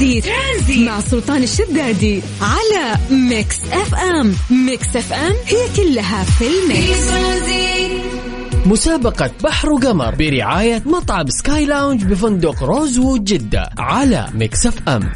Tranzit, 0.00 0.24
Tranzit. 0.24 0.88
مع 0.88 1.00
سلطان 1.00 1.42
الشدادي 1.42 2.22
على 2.40 2.98
Mix 3.10 3.56
FM. 3.72 4.34
Mix 4.50 4.96
FM 4.96 5.32
هي 5.46 5.68
كلها 5.76 6.24
في 6.24 6.44
ال 6.46 6.59
mix. 6.59 7.10
مسابقة 8.66 9.30
بحر 9.44 9.70
وقمر 9.72 10.14
برعاية 10.14 10.82
مطعم 10.86 11.28
Sky 11.28 11.64
Lounge 11.66 12.04
بفندق 12.04 12.62
Rosewood 12.62 13.24
جدة 13.24 13.70
على 13.78 14.28
Mix 14.34 14.66
FM. 14.66 15.12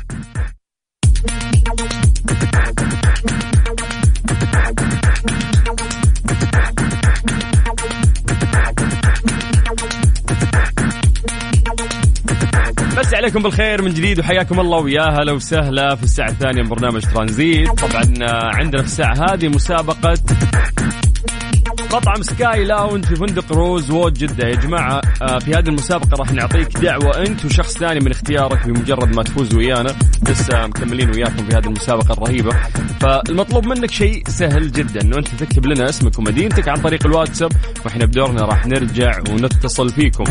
عليكم 13.35 13.51
بالخير 13.51 13.83
من 13.83 13.95
جديد 13.95 14.19
وحياكم 14.19 14.61
الله 14.61 14.79
ويا 14.79 15.03
هلا 15.03 15.33
وسهلا 15.33 15.95
في 15.95 16.03
الساعة 16.03 16.29
الثانية 16.29 16.63
من 16.63 16.69
برنامج 16.69 17.03
ترانزيت. 17.03 17.69
طبعا 17.69 18.03
عندنا 18.55 18.83
في 18.83 18.89
الساعة 18.89 19.15
هذه 19.31 19.49
مسابقة 19.49 20.15
مطعم 21.93 22.23
Sky 22.23 22.65
Lounge 22.65 23.05
في 23.05 23.17
فندق 23.17 23.53
Rosewood 23.53 24.15
جدة. 24.15 24.49
يا 24.49 24.55
جماعة 24.55 25.01
آه، 25.23 25.39
في 25.39 25.51
هذه 25.51 25.69
المسابقة 25.69 26.17
راح 26.19 26.33
نعطيك 26.33 26.79
دعوة 26.79 27.19
أنت 27.19 27.45
وشخص 27.45 27.79
ثاني 27.79 28.01
من 28.01 28.11
اختيارك 28.11 28.67
بمجرد 28.67 29.17
ما 29.17 29.23
تفوز 29.23 29.55
ويانا. 29.55 29.95
لسه 30.29 30.67
مكملين 30.67 31.11
وياكم 31.11 31.47
في 31.49 31.57
هذه 31.57 31.67
المسابقة 31.67 32.13
الرهيبة. 32.13 32.57
فالمطلوب 33.01 33.67
منك 33.67 33.91
شيء 33.91 34.23
سهل 34.29 34.73
جدا 34.73 35.01
أنه 35.01 35.19
أنت 35.19 35.29
تكتب 35.29 35.67
لنا 35.67 35.89
اسمك 35.89 36.19
ومدينتك 36.19 36.69
عن 36.69 36.77
طريق 36.77 37.07
الواتساب 37.07 37.53
وإحنا 37.85 38.05
بدورنا 38.05 38.43
راح 38.43 38.67
نرجع 38.67 39.19
ونتصل 39.31 39.91
فيكم. 39.91 40.25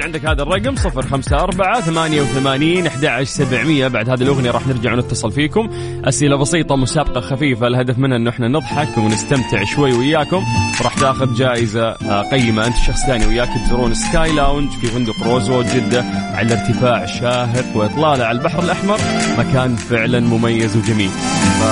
سجل 0.00 0.06
عندك 0.06 0.26
هذا 0.26 0.42
الرقم 0.42 0.76
صفر 0.76 1.06
خمسة 1.06 1.36
أربعة 1.36 1.80
ثمانية 1.80 2.22
وثمانين 2.22 2.86
أحد 2.86 3.22
سبعمية. 3.22 3.88
بعد 3.88 4.10
هذه 4.10 4.22
الأغنية 4.22 4.50
راح 4.50 4.66
نرجع 4.66 4.92
ونتصل 4.92 5.32
فيكم. 5.32 5.70
أسئلة 6.04 6.36
بسيطة 6.36 6.76
مسابقة 6.76 7.20
خفيفة 7.20 7.66
الهدف 7.66 7.98
منها 7.98 8.16
أنه 8.16 8.30
إحنا 8.30 8.48
نضحك 8.48 8.98
ونستمتع 8.98 9.64
شوي 9.64 9.92
وياكم. 9.92 10.44
وراح 10.80 10.94
تاخذ 10.94 11.34
جائزة 11.34 11.88
آه، 11.88 12.30
قيمة. 12.30 12.66
أنت 12.66 12.76
شخص 12.76 13.06
ثاني 13.06 13.26
وياك 13.26 13.48
تزورون 13.66 13.94
Sky 13.94 14.32
Lounge 14.32 14.70
في 14.70 14.86
فندق 14.86 15.22
Rosewood 15.22 15.66
جدة 15.66 16.04
على 16.34 16.52
ارتفاع 16.52 17.06
شاهق 17.06 17.76
وإطلالة 17.76 18.24
على 18.24 18.38
البحر 18.38 18.62
الأحمر. 18.62 18.98
مكان 19.38 19.76
فعلا 19.76 20.20
مميز 20.20 20.76
وجميل. 20.76 21.10
ف... 21.10 21.62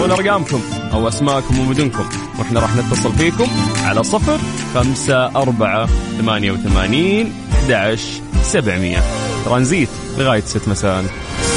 أرقامكم. 0.00 0.79
أو 0.92 1.08
أسماءكم 1.08 1.58
ومدنكم. 1.58 2.04
وإحنا 2.38 2.60
راح 2.60 2.76
نتصل 2.76 3.12
فيكم 3.12 3.46
على 3.84 4.02
صفر 4.02 4.38
خمسة 4.74 5.26
أربعة 5.26 5.88
ثمانية 6.18 6.52
وثمانين 6.52 7.32
أحد 7.70 7.98
سبعمية. 8.42 8.98
ترانزيت 9.44 9.88
لغاية 10.18 10.40
ست 10.40 10.68
مساء. 10.68 11.04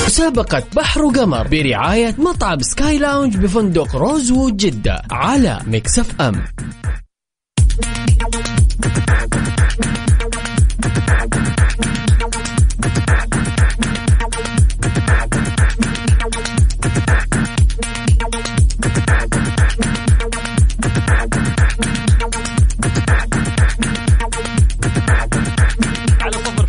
مسابقة 0.05 0.63
بحر 0.75 1.03
وقمر 1.03 1.47
برعاية 1.47 2.15
مطعم 2.17 2.61
Sky 2.61 2.97
Lounge 2.97 3.37
بفندق 3.37 3.95
Rosewood 3.95 4.57
جدة 4.57 5.01
على 5.11 5.59
Mix 5.67 6.21
FM. 6.21 6.45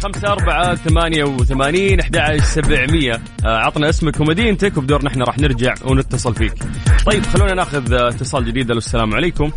خمسة 0.04 0.32
أربعة 0.32 0.74
ثمانية 0.74 1.24
وثمانين 1.24 2.00
أحد 2.00 2.36
سبعمية. 2.36 3.12
آه، 3.46 3.56
عطنا 3.56 3.88
اسمك 3.88 4.20
ومدينتك 4.20 4.76
وبدورنا 4.76 5.08
إحنا 5.08 5.24
راح 5.24 5.38
نرجع 5.38 5.74
ونتصل 5.84 6.34
فيك. 6.34 6.54
طيب 7.06 7.22
خلونا 7.22 7.54
ناخذ 7.54 7.92
آه، 7.92 8.08
اتصال 8.08 8.44
جديد. 8.44 8.70
السلام 8.70 9.14
عليكم. 9.14 9.50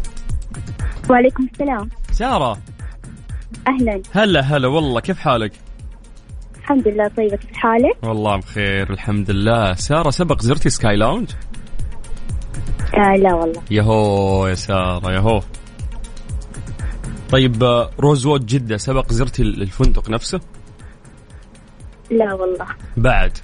وعليكم 1.09 1.47
السلام. 1.53 1.89
سارة. 2.11 2.57
أهلا. 3.67 4.01
هلا 4.11 4.41
هلا 4.41 4.67
والله 4.67 4.99
كيف 4.99 5.19
حالك؟ 5.19 5.51
الحمد 6.57 6.87
لله 6.87 7.07
طيبة. 7.17 7.37
كيف 7.37 7.53
حالك؟ 7.53 7.97
والله 8.03 8.37
بخير 8.37 8.93
الحمد 8.93 9.31
لله. 9.31 9.73
سارة 9.73 10.09
سبق 10.09 10.41
زرتي 10.41 10.69
سكاي 10.69 10.95
لاونج؟ 10.95 11.29
آه 12.95 13.15
لا 13.15 13.33
والله. 13.33 13.61
يهو 13.71 14.47
يا 14.47 14.55
سارة 14.55 15.11
يهو 15.11 15.41
طيب 17.29 17.63
آه، 17.63 17.89
روزوود 17.99 18.45
جدة 18.45 18.77
سبق 18.77 19.13
زرتي 19.13 19.41
الفندق 19.41 20.09
نفسه؟ 20.09 20.39
لا 22.11 22.33
والله 22.33 22.67
بعد 22.97 23.37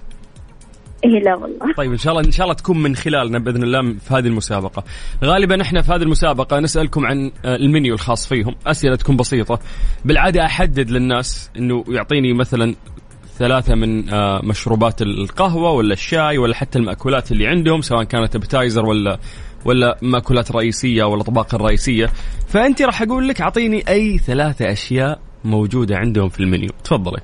إيه 1.04 1.20
لا 1.20 1.36
والله 1.36 1.74
طيب 1.78 1.92
إن 1.92 1.98
شاء 1.98 2.14
الله 2.14 2.26
إن 2.28 2.32
شاء 2.32 2.44
الله 2.44 2.56
تكون 2.56 2.84
من 2.84 2.96
خلالنا 2.96 3.40
بإذن 3.40 3.64
الله 3.64 3.94
في 3.94 4.14
هذه 4.14 4.28
المسابقة. 4.28 4.84
غالبا 5.24 5.62
إحنا 5.62 5.82
في 5.82 5.92
هذه 5.92 6.02
المسابقة 6.02 6.60
نسألكم 6.60 7.06
عن 7.06 7.32
آه، 7.46 7.56
المنيو 7.56 7.94
الخاص 7.94 8.28
فيهم، 8.28 8.56
أسئلة 8.68 8.96
تكون 8.96 9.18
بسيطة. 9.18 9.60
بالعادة 10.06 10.46
أحدد 10.46 10.90
للناس 10.90 11.52
إنه 11.58 11.84
يعطيني 11.88 12.34
مثلا 12.34 12.76
ثلاثة 13.38 13.76
من 13.76 14.10
آه، 14.14 14.42
مشروبات 14.44 15.02
القهوة 15.02 15.72
ولا 15.72 15.94
الشاي 15.94 16.38
ولا 16.38 16.56
حتى 16.56 16.80
المأكولات 16.80 17.32
اللي 17.32 17.48
عندهم 17.48 17.82
سواء 17.82 18.04
كانت 18.04 18.36
ابتايزر 18.36 18.86
ولا 18.86 19.20
ولا 19.66 19.98
مأكولات 20.02 20.52
رئيسية 20.52 21.04
ولا 21.04 21.24
طباق 21.24 21.56
رئيسية 21.56 22.10
فأنت 22.48 22.82
راح 22.82 23.02
أقول 23.02 23.28
لك 23.28 23.42
أعطيني 23.42 23.88
أي 23.88 24.18
ثلاثة 24.18 24.72
أشياء 24.72 25.20
موجودة 25.44 25.98
عندهم 25.98 26.30
في 26.30 26.40
المنيو. 26.40 26.70
تفضلي. 26.84 27.22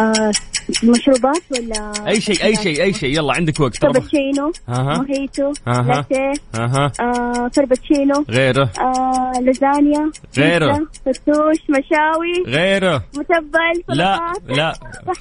آه 0.00 0.32
مشروبات 0.68 1.42
ولا 1.50 2.08
أي 2.08 2.20
شيء 2.20 2.44
أي 2.44 2.56
شيء 2.56 2.82
أي 2.82 2.92
شيء. 2.92 3.16
يلا 3.18 3.34
عندك 3.34 3.60
وقت 3.60 3.76
كابتشينو 3.78 4.52
موهيتو 4.68 5.52
لاتيه 5.66 6.32
أها. 6.54 6.92
آه 7.00 7.50
فربتشينو 7.56 8.24
غيره. 8.30 8.70
آه 8.80 9.40
لازانيا 9.40 10.10
غيره. 10.38 10.74
فتوش 11.06 11.58
مشاوي 11.70 12.44
غيره. 12.46 13.04
متبل 13.16 13.96
لا 13.96 14.32
لا. 14.48 14.72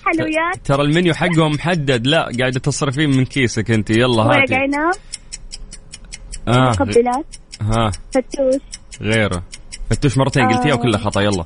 حلويات. 0.05 0.65
ترى 0.65 0.81
المنيو 0.81 1.13
حقهم 1.13 1.51
محدد. 1.51 2.07
لا 2.07 2.29
قاعدة 2.39 2.59
تصرفين 2.59 3.09
من 3.09 3.25
كيسك 3.25 3.71
أنت. 3.71 3.89
يلا 3.89 4.23
هاتي. 4.23 4.53
ورق 4.53 4.53
عنب 4.53 4.93
آه. 6.47 6.69
مقبلات. 6.69 7.25
ها. 7.61 7.91
فتوش. 8.13 8.61
غيره. 9.01 9.43
فتوش 9.89 10.17
مرتين 10.17 10.47
قلتيها 10.47 10.73
وكلها 10.73 10.99
خطأ. 10.99 11.21
يلا. 11.21 11.45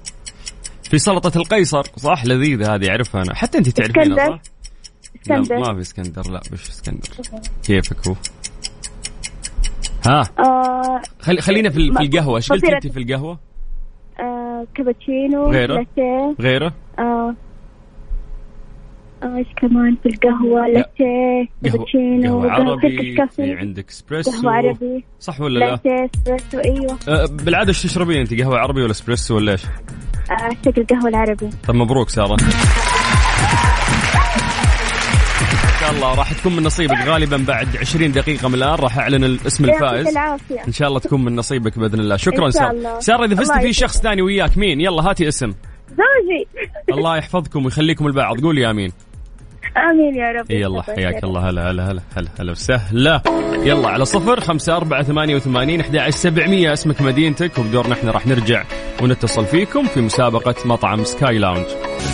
في 0.90 0.98
سلطة 0.98 1.38
القيصر. 1.38 1.84
صح 1.96 2.26
لذيذة 2.26 2.76
هذه 2.76 2.90
أعرفها 2.90 3.22
أنا. 3.22 3.36
حتى 3.36 3.58
أنت 3.58 3.70
تعرفينها 3.70 4.28
صح؟ 4.28 4.42
اسكندر. 5.22 5.56
لا 5.60 5.68
ما 5.68 5.76
في 5.76 5.82
اسكندر 5.82 6.32
لا 6.32 6.42
مش 6.52 6.70
اسكندر. 6.70 7.10
كيفك 7.64 8.08
هو؟ 8.08 8.16
ها؟ 10.06 10.22
آه 10.40 11.02
خلي 11.20 11.42
خلينا 11.42 11.70
في, 11.70 11.92
في 11.92 12.00
القهوة. 12.00 12.36
إيش 12.38 12.50
قلتي 12.52 12.76
أنت 12.76 12.88
في 12.88 13.00
القهوة؟ 13.00 13.40
آه 14.20 14.68
كابتشينو 14.76 15.52
غيرة؟ 15.52 15.76
لاتيه. 15.76 16.36
غيرة؟ 16.40 16.74
آه. 17.00 17.36
إيش 19.24 19.48
كمان 19.56 19.98
في 20.04 20.10
القهوة؟ 20.10 20.68
لاتيه 20.68 21.48
كابتشينو 21.64 22.42
قهوة 22.42 22.52
عربي 22.52 23.16
في 23.36 23.54
عندك 23.54 23.90
إسبريسو. 23.90 24.32
قهوة 24.32 24.52
عربي. 24.54 25.06
صح 25.20 25.42
ولا 25.42 25.60
لا؟ 25.60 25.66
لاتيه 25.66 26.10
إسبريسو 26.16 26.60
أيوه. 26.60 26.98
أه 27.08 27.26
بالعادة 27.26 27.70
إيش 27.70 27.84
تشربين 27.84 28.18
أنت؟ 28.18 28.34
قهوة 28.42 28.60
عربي 28.60 28.82
ولا 28.82 28.92
إسبريسو 28.92 29.36
ولا 29.36 29.52
إيش؟ 29.52 29.62
اعتقد 30.32 30.80
القهوة 30.80 31.10
العربي 31.10 31.50
طيب 31.68 31.76
مبروك 31.76 32.10
سارة. 32.10 32.38
شاء 35.80 35.96
الله 35.96 36.16
راح 36.16 36.34
تكون 36.34 36.56
من 36.56 36.64
نصيبك 36.64 36.98
غالبا 37.06 37.38
بعد 37.48 37.78
20 37.78 38.12
دقيقة 38.12 38.48
من 38.48 38.56
الآن. 38.56 38.76
راح 38.76 38.98
أعلن 38.98 39.24
الاسم 39.24 39.66
الفائز. 39.66 40.18
إن 40.68 40.74
شاء 40.74 40.88
الله 40.88 41.00
تكون 41.00 41.26
من 41.26 41.36
نصيبك 41.36 41.80
بإذن 41.80 42.00
الله. 42.00 42.18
شكرا 42.18 42.50
سارة. 42.50 43.00
سارة 43.00 43.26
إذا 43.26 43.36
فزت 43.36 43.54
في 43.54 43.74
شخص 43.74 44.02
ثاني 44.02 44.22
وياك 44.22 44.58
مين؟ 44.58 44.82
يلا 44.82 45.10
هاتي 45.10 45.28
اسم. 45.28 45.54
زوجي. 45.90 46.48
الله 46.94 47.18
يحفظكم 47.18 47.66
ويخليكم 47.66 48.08
لبعض. 48.08 48.42
قولي 48.42 48.70
آمين. 48.70 48.92
آمين 49.78 50.16
يا 50.16 50.32
رب. 50.32 50.52
يلا 50.52 50.82
حياك 50.82 51.24
الله. 51.24 51.50
هلا 51.50 51.72
هلا 51.72 51.92
هلا 51.92 52.02
هلا 52.18 52.28
هلا 52.40 52.52
وسهلا. 52.52 53.22
يلا 53.64 53.90
على 53.90 54.06
صفر 54.06 54.40
خمسة 54.40 54.78
أربعة 54.78 55.04
ثمانية 55.04 55.36
وثمانين 55.36 55.82
أحد 55.82 56.10
سبعمية. 56.10 56.74
اسمك 56.74 57.02
مدينتك 57.02 57.58
وبدورنا 57.58 57.94
إحنا 57.94 58.12
راح 58.12 58.28
نرجع 58.28 58.64
ونتصل 59.02 59.46
فيكم 59.46 59.88
في 59.88 60.02
مسابقة 60.02 60.56
مطعم 60.66 61.04
Sky 61.04 61.38
Lounge. 61.38 61.66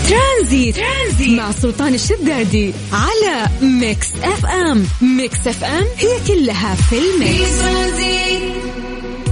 ترانزيت, 0.10 0.76
ترانزيت. 0.76 1.40
مع 1.40 1.52
سلطان 1.52 1.94
الشدادي 1.94 2.74
على 2.94 3.48
Mix 3.62 4.16
FM. 4.24 4.86
Mix 5.18 5.48
FM 5.48 5.84
هي 5.98 6.28
كلها 6.28 6.76
في 6.76 6.96
ال 6.96 7.09
Mix. 7.09 7.64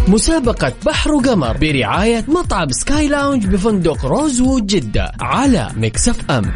مسابقة 0.07 0.73
بحر 0.85 1.11
وقمر 1.11 1.57
برعاية 1.57 2.25
مطعم 2.27 2.71
Sky 2.71 3.07
Lounge 3.07 3.45
بفندق 3.47 4.05
Rosewood 4.05 4.67
جدة 4.67 5.11
على 5.21 5.67
Mix 5.77 6.09
FM. 6.09 6.51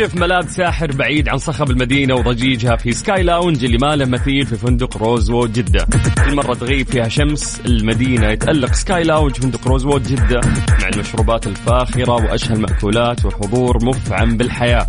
اكتشف 0.00 0.20
ملاذ 0.20 0.48
ساحر 0.48 0.92
بعيد 0.92 1.28
عن 1.28 1.38
صخب 1.38 1.70
المدينة 1.70 2.14
وضجيجها 2.14 2.76
في 2.76 2.92
Sky 2.92 3.22
Lounge 3.22 3.64
اللي 3.64 3.78
ما 3.78 3.96
له 3.96 4.04
مثيل 4.04 4.46
في 4.46 4.56
فندق 4.56 4.96
Rosewood 4.96 5.52
جدة. 5.52 5.86
كل 6.24 6.34
مرة 6.34 6.54
تغيب 6.54 6.86
فيها 6.86 7.08
شمس 7.08 7.60
المدينة 7.66 8.26
يتألق 8.26 8.72
Sky 8.72 9.02
Lounge 9.02 9.36
فندق 9.36 9.68
Rosewood 9.68 10.02
جدة 10.02 10.40
مع 10.82 10.88
المشروبات 10.88 11.46
الفاخرة 11.46 12.12
وأشهى 12.12 12.54
المأكولات 12.54 13.24
وحضور 13.24 13.84
مفعم 13.84 14.36
بالحياة. 14.36 14.86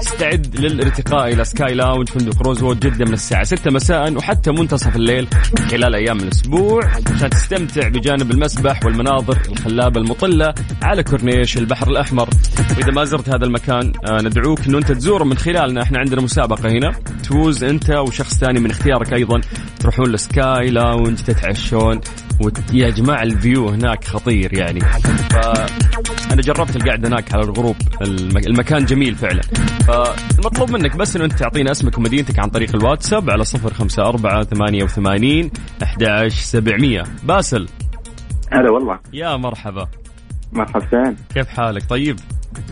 استعد 0.00 0.56
للارتقاء 0.60 1.32
إلى 1.32 1.44
Sky 1.44 1.74
Lounge 1.74 2.08
فندق 2.08 2.42
Rosewood 2.42 2.80
جدة 2.80 3.04
من 3.04 3.12
الساعة 3.12 3.44
6 3.44 3.70
مساء 3.70 4.16
وحتى 4.16 4.50
منتصف 4.50 4.96
الليل 4.96 5.28
خلال 5.70 5.94
أيام 5.94 6.20
الأسبوع 6.20 6.84
عشان 7.14 7.30
تستمتع 7.30 7.88
بجانب 7.88 8.30
المسبح 8.30 8.84
والمناظر 8.84 9.38
الخلابة 9.50 10.00
المطلة 10.00 10.54
على 10.82 11.02
كورنيش 11.02 11.58
البحر 11.58 11.90
الأحمر. 11.90 12.28
وإذا 12.76 12.90
ما 12.90 13.04
زرت 13.04 13.28
هذا 13.28 13.44
المكان 13.44 13.92
آه، 14.06 14.20
ندعوك 14.54 14.66
أنه 14.68 14.78
أنت 14.78 14.92
تزوره 14.92 15.24
من 15.24 15.36
خلالنا. 15.36 15.82
إحنا 15.82 15.98
عندنا 15.98 16.20
مسابقة 16.22 16.68
هنا. 16.70 16.90
تفوز 17.22 17.64
أنت 17.64 17.90
وشخص 17.90 18.38
ثاني 18.38 18.60
من 18.60 18.70
اختيارك 18.70 19.12
أيضا. 19.12 19.40
تروحون 19.80 20.12
ل 20.12 20.26
Sky 20.26 20.70
Lounge 20.70 21.18
تتعشون. 21.18 22.00
ويا 22.40 22.90
جماعة 22.90 23.22
ال 23.22 23.31
view 23.31 23.68
هناك 23.68 24.04
خطير 24.04 24.54
يعني. 24.58 24.80
فأنا 24.80 26.42
جربت 26.42 26.76
القعدة 26.76 27.08
هناك 27.08 27.34
على 27.34 27.42
الغروب. 27.44 27.76
الم- 28.02 28.36
المكان 28.36 28.84
جميل 28.84 29.14
فعلا. 29.14 29.42
فالمطلوب 29.86 30.70
منك 30.70 30.96
بس 30.96 31.16
أنه 31.16 31.24
أنت 31.24 31.32
تعطينا 31.32 31.70
اسمك 31.70 31.98
ومدينتك 31.98 32.38
عن 32.38 32.48
طريق 32.50 32.76
الواتساب 32.76 33.30
على 33.30 33.44
صفر 33.44 33.74
خمسة 33.74 34.02
أربعة 34.02 34.44
ثمانية 34.44 34.84
وثمانين 34.84 35.50
أحد 35.82 36.28
سبعمية. 36.28 37.02
باسل. 37.24 37.68
هلا 38.52 38.70
والله. 38.70 38.98
يا 39.12 39.36
مرحبا. 39.36 39.88
مرحبتين. 40.52 41.16
كيف 41.34 41.48
حالك؟ 41.48 41.82
طيب. 41.88 42.16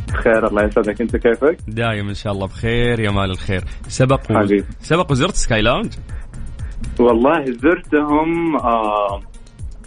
بخير 0.08 0.46
الله 0.46 0.64
يسعدك. 0.64 1.00
أنت 1.00 1.16
كيفك؟ 1.16 1.56
دايم 1.68 2.08
إن 2.08 2.14
شاء 2.14 2.32
الله 2.32 2.46
بخير 2.46 3.00
يا 3.00 3.10
مال 3.10 3.30
الخير. 3.30 3.64
سبق 3.88 4.20
و... 4.30 4.62
سبق 4.80 5.10
وزرت 5.10 5.34
Sky 5.34 5.62
Lounge 5.62 5.92
والله 7.00 7.44
زرتهم 7.44 8.56
آه 8.56 9.22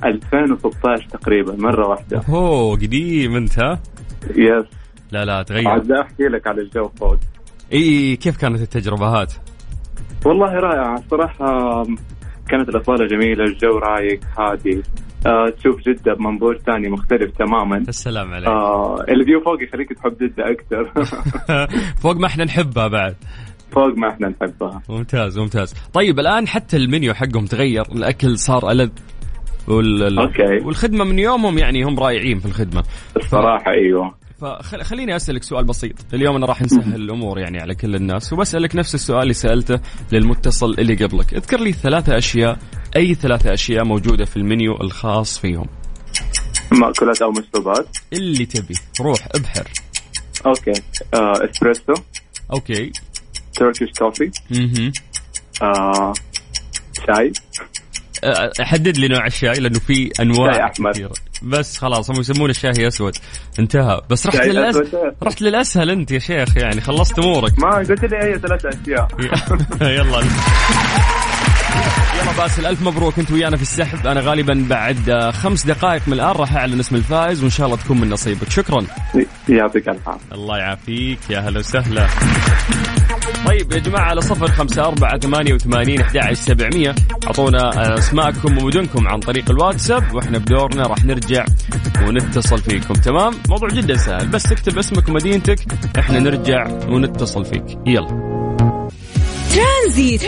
2016 0.04 1.08
تقريبا 1.10 1.56
مرة 1.56 1.88
واحدة. 1.88 2.22
أوه 2.30 2.76
قديم 2.76 3.36
أنت 3.36 3.60
ها؟ 3.60 3.80
yes 4.36 4.66
لا 5.12 5.26
لا 5.26 5.44
تغير. 5.44 5.68
عاد 5.68 5.92
أحكي 5.92 6.24
لك 6.24 6.48
على 6.48 6.62
الجو 6.62 6.90
فوق 7.00 7.18
إي 7.74 8.16
كيف 8.16 8.38
كانت 8.38 8.62
التجربة 8.62 9.08
هات؟ 9.08 9.34
والله 10.26 10.54
رائعة. 10.54 10.96
الصراحه 10.96 11.84
كانت 12.50 12.70
الاطلاله 12.70 13.08
جميلة 13.08 13.44
الجو 13.44 13.78
رايق 13.78 14.20
هادي. 14.40 14.84
آه 15.26 15.50
تشوف 15.58 15.80
جدة 15.90 16.14
بمنظور 16.14 16.58
ثاني 16.58 16.90
مختلف 16.90 17.32
تماما. 17.38 17.78
السلام 17.78 18.34
عليك 18.34 18.48
آه 18.48 18.96
ال 19.10 19.16
view 19.16 19.40
فوق 19.42 19.64
يخليك 19.64 19.94
تحب 19.94 20.18
جدة 20.22 20.44
أكثر. 20.52 20.92
فوق 22.04 22.16
ما 22.18 22.28
إحنا 22.28 22.44
نحبها 22.44 22.88
بعد. 22.88 23.16
فوق 23.72 23.98
ما 23.98 24.10
إحنا 24.10 24.30
نحبها. 24.30 24.82
ممتاز 24.90 25.40
ممتاز. 25.40 25.74
طيب 25.94 26.20
الآن 26.20 26.48
حتى 26.48 26.78
المنيو 26.78 27.14
حقهم 27.14 27.46
تغير 27.46 27.82
الأكل 27.96 28.38
صار 28.38 28.72
ألذ 28.72 28.90
وال... 29.68 30.04
ال- 30.04 30.20
okay. 30.20 30.66
والخدمة 30.66 31.04
من 31.06 31.20
يومهم 31.20 31.58
يعني 31.58 31.84
هم 31.84 32.00
رائعين 32.00 32.40
في 32.40 32.46
الخدمة. 32.46 32.84
الصراحة 33.18 33.72
أيوه. 33.72 34.16
فخليني 34.42 35.16
أسألك 35.16 35.44
سؤال 35.44 35.66
بسيط. 35.66 35.96
اليوم 36.14 36.36
أنا 36.36 36.46
راح 36.46 36.62
نسهل 36.62 36.96
الأمور 37.02 37.40
يعني 37.40 37.60
على 37.62 37.76
كل 37.76 37.96
الناس 37.96 38.34
وبسألك 38.34 38.76
نفس 38.76 38.96
السؤال 38.96 39.22
اللي 39.22 39.34
سألته 39.34 39.80
للمتصل 40.12 40.74
اللي 40.80 40.96
قبلك. 40.96 41.34
اذكر 41.34 41.60
لي 41.60 41.72
ثلاثة 41.72 42.18
أشياء 42.18 42.58
أي 42.96 43.16
ثلاثة 43.16 43.54
أشياء 43.54 43.86
موجودة 43.86 44.26
في 44.26 44.38
المنيو 44.38 44.82
الخاص 44.82 45.40
فيهم؟ 45.40 45.68
مأكولات 46.72 47.22
أو 47.22 47.32
مشروبات. 47.32 47.98
اللي 48.14 48.46
تبي. 48.46 48.74
روح 49.02 49.28
ابحر. 49.36 49.68
okay. 50.46 50.74
آه 51.14 51.34
إسبريسو. 51.52 51.94
okay. 52.54 52.92
Turkish 53.54 53.90
coffee. 54.00 54.32
أها 54.52 54.92
آه 55.62 56.14
شاي. 57.08 57.32
أه، 58.24 58.52
حدد 58.62 58.98
لي 58.98 59.08
نوع 59.08 59.26
الشاي 59.26 59.54
لأنه 59.54 59.80
في 59.80 60.12
أنواع. 60.20 60.70
كثيرة. 60.70 61.14
بس 61.44 61.78
خلاص 61.78 62.10
هم 62.12 62.20
يسمونه 62.20 62.50
الشاي 62.50 62.88
أسود. 62.88 63.16
انتهى. 63.60 64.02
بس 64.10 64.28
رحت 64.28 64.48
للأس... 64.48 64.78
رحت 65.24 65.42
للأسهل 65.42 65.90
أنت 65.90 66.12
يا 66.12 66.20
شيخ 66.20 66.58
يعني. 66.58 66.82
خلصت 66.82 67.20
أمورك. 67.20 67.60
ما 67.60 67.76
قلت 67.76 68.06
لي 68.06 68.18
هي 68.18 68.40
ثلاث 68.40 68.66
أشياء. 68.66 69.08
يلا. 69.98 70.24
يلا 72.22 72.38
باسل 72.38 72.66
ألف 72.66 72.82
مبروك 72.82 73.20
أنت 73.20 73.32
ويانا 73.32 73.56
في 73.56 73.62
السحب. 73.62 74.08
أنا 74.08 74.22
غالبا 74.22 74.66
بعد 74.70 75.10
آه، 75.10 75.32
خمس 75.32 75.66
دقائق 75.66 76.02
من 76.08 76.14
الآن 76.14 76.32
راح 76.32 76.56
أعلن 76.56 76.80
اسم 76.80 76.96
الفائز 76.96 77.42
وإن 77.42 77.50
شاء 77.50 77.66
الله 77.66 77.78
تكون 77.78 78.02
من 78.02 78.10
نصيبك. 78.10 78.50
شكرا. 78.50 78.86
يعطيك 79.50 79.88
العافيه 79.90 80.20
الله 80.32 80.58
يعافيك. 80.58 81.20
يا 81.30 81.40
هلا 81.40 81.60
وسهلا. 81.60 82.08
طيب 83.48 83.72
يا 83.72 83.80
جماعة 83.80 84.04
على 84.04 84.22
صفر 84.22 84.48
خمسة 84.48 84.86
أربعة 84.86 85.20
ثمانية 85.20 85.54
وثمانين 85.54 86.02
أحد 86.02 86.34
سبعمية. 86.34 86.96
أعطونا 87.28 87.98
أسماءكم 87.98 88.58
ومدنكم 88.58 89.08
عن 89.08 89.20
طريق 89.20 89.52
الواتساب. 89.52 90.14
وإحنا 90.14 90.38
بدورنا 90.38 90.84
راح 90.88 91.06
نرجع 91.06 91.46
ونتصل 92.08 92.58
فيكم. 92.58 92.94
تمام؟ 92.94 93.34
موضوع 93.50 93.70
جدا 93.70 93.96
سهل 93.96 94.28
بس 94.28 94.44
تكتب 94.44 94.78
اسمك 94.78 95.10
ومدينتك 95.10 95.60
إحنا 96.00 96.20
نرجع 96.20 96.68
ونتصل 96.88 97.46
فيك. 97.46 97.66
يلا. 97.86 98.25
ترانزيت, 99.56 100.22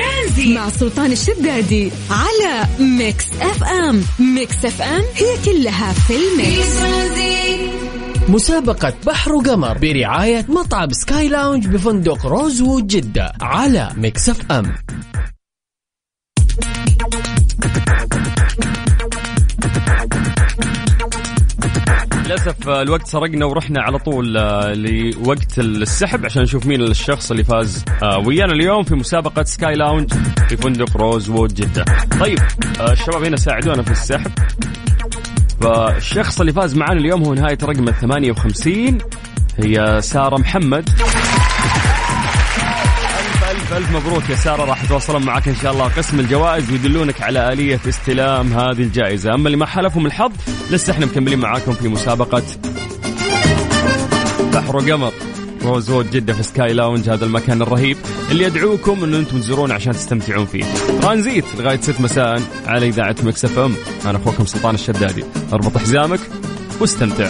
مع 0.47 0.69
سلطان 0.69 1.11
الشدادي 1.11 1.91
على 2.11 2.67
Mix 2.79 3.25
FM. 3.41 4.01
Mix 4.19 4.65
FM 4.65 5.01
هي 5.15 5.37
كلها 5.45 5.93
في 5.93 6.13
ال 6.15 6.27
Mix. 6.27 6.77
مسابقة 8.29 8.93
بحر 9.05 9.33
وقمر 9.33 9.77
برعاية 9.77 10.45
مطعم 10.49 10.91
Sky 10.91 11.27
Lounge 11.27 11.67
بفندق 11.67 12.25
Rosewood 12.25 12.87
جدة 12.87 13.33
على 13.41 13.89
Mix 13.97 14.51
FM. 14.51 14.75
للأسف 16.57 17.86
آه، 22.31 22.81
الوقت 22.81 23.07
سرقنا 23.07 23.45
ورحنا 23.45 23.81
على 23.81 23.99
طول 23.99 24.37
آه، 24.37 24.73
لوقت 24.73 25.59
السحب 25.59 26.25
عشان 26.25 26.41
نشوف 26.43 26.65
مين 26.65 26.81
الشخص 26.81 27.31
اللي 27.31 27.43
فاز 27.43 27.85
آه، 28.03 28.17
ويانا 28.17 28.53
اليوم 28.53 28.83
في 28.83 28.95
مسابقة 28.95 29.43
Sky 29.43 29.75
Lounge 29.75 30.13
في 30.49 30.57
فندق 30.57 30.97
Rosewood 30.97 31.53
جدة. 31.53 31.85
طيب 32.19 32.39
الشباب 32.91 33.23
هنا 33.23 33.37
ساعدونا 33.37 33.81
في 33.83 33.91
السحب. 33.91 34.31
فالشخص 35.61 36.39
اللي 36.39 36.53
فاز 36.53 36.75
معنا 36.75 36.99
اليوم 36.99 37.23
هو 37.23 37.33
نهاية 37.33 37.57
رقم 37.63 37.91
58 37.91 38.97
هي 39.57 39.99
سارة 40.01 40.37
محمد. 40.37 40.89
ألف 43.67 43.77
ألف 43.77 43.91
مبروك 43.91 44.29
يا 44.29 44.35
سارة 44.35 44.65
راح 44.65 44.83
يتواصلون 44.83 45.25
معك 45.25 45.47
إن 45.47 45.55
شاء 45.55 45.73
الله 45.73 45.87
قسم 45.87 46.19
الجوائز 46.19 46.71
ويدلونك 46.71 47.21
على 47.21 47.53
آلية 47.53 47.79
استلام 47.89 48.53
هذه 48.53 48.81
الجائزة 48.81 49.33
أما 49.33 49.45
اللي 49.47 49.57
ما 49.57 49.65
حلفهم 49.65 50.05
الحظ 50.05 50.31
لسه 50.71 50.93
إحنا 50.93 51.05
مكملين 51.05 51.39
معاكم 51.39 51.73
في 51.73 51.87
مسابقة 51.87 52.43
بحر 54.53 54.75
وقمر 54.75 55.13
Rosewood 55.63 56.11
جدة 56.11 56.33
في 56.33 56.43
Sky 56.43 56.73
Lounge 56.73 57.09
هذا 57.09 57.25
المكان 57.25 57.61
الرهيب 57.61 57.97
اللي 58.31 58.43
يدعوكم 58.43 59.03
إنه 59.03 59.17
أنتم 59.17 59.39
تزورون 59.39 59.71
عشان 59.71 59.93
تستمتعون 59.93 60.45
فيه. 60.45 60.63
ترانزيت 61.01 61.45
لغاية 61.59 61.81
6 61.81 62.01
مساء 62.01 62.41
على 62.65 62.87
إذاعة 62.87 63.15
Mix 63.23 63.45
FM. 63.45 63.73
أنا 64.05 64.17
أخوكم 64.17 64.45
سلطان 64.45 64.75
الشدادي. 64.75 65.23
أربط 65.53 65.77
حزامك 65.77 66.19
واستمتع. 66.79 67.29